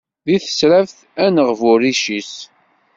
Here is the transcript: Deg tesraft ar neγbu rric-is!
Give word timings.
Deg 0.25 0.41
tesraft 0.41 0.99
ar 1.21 1.29
neγbu 1.35 1.73
rric-is! 1.77 2.33